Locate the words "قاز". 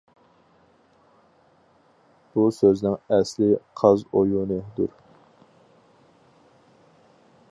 3.81-4.05